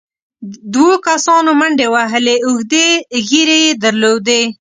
دوو 0.73 0.91
کسانو 1.07 1.49
منډې 1.59 1.87
وهلې، 1.93 2.35
اوږدې 2.47 2.87
ږېرې 3.29 3.57
يې 3.65 3.71
درلودې، 3.83 4.41